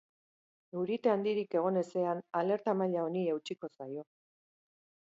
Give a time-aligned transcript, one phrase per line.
[0.79, 4.11] Eurite handirik egon ezean, alerta maila honi eutsiko zaio.